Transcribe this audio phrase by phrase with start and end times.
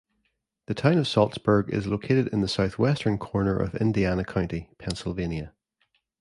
[0.65, 5.53] The town of Saltsburg is located in the southwestern corner of Indiana County, Pennsylvania.